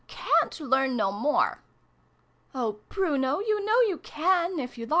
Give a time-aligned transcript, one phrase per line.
[0.07, 1.59] "Cant learn no more!""
[2.55, 3.37] Oh Bruno!
[3.39, 4.89] You know you can, if you like."